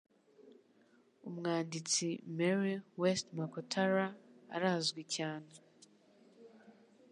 [1.29, 2.07] Umwanditsi
[2.37, 4.05] Mary Westmacottara
[4.55, 5.51] arazwi cyane